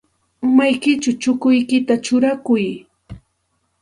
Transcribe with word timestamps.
Umaykićhaw 0.47 1.15
chukuykita 1.21 1.93
churaykuy. 2.05 2.65